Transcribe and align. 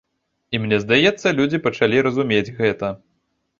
І 0.55 0.61
мне 0.63 0.79
здаецца, 0.85 1.35
людзі 1.41 1.61
пачалі 1.67 2.03
разумець 2.09 2.53
гэта. 2.59 2.93